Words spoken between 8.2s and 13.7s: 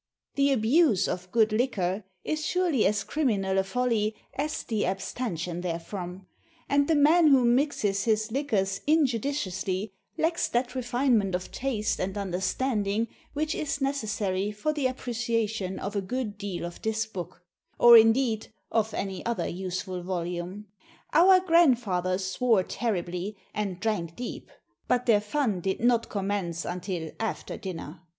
liquors injudiciously lacks that refinement of taste and understanding which